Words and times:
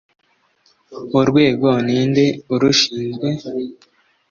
urwego 1.19 1.67
ni 1.85 1.99
nde 2.09 2.25
urushinzwe? 2.53 3.27